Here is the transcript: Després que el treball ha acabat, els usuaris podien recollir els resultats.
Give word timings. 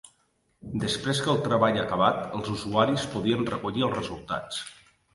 Després 0.83 1.21
que 1.25 1.29
el 1.33 1.43
treball 1.49 1.77
ha 1.83 1.85
acabat, 1.89 2.19
els 2.39 2.51
usuaris 2.57 3.07
podien 3.15 3.49
recollir 3.55 3.89
els 3.91 3.99
resultats. 4.03 4.69